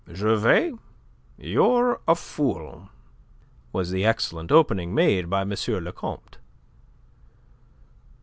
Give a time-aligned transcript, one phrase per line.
[0.11, 0.73] "Gervais,
[1.37, 2.89] you're a fool,"
[3.71, 5.51] was the excellent opening made by M.
[5.51, 6.39] le Comte.